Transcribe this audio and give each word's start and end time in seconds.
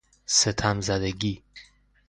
ستم 0.25 0.81
زدگی 0.81 1.43